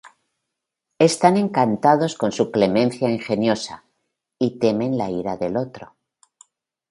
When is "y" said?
4.39-4.57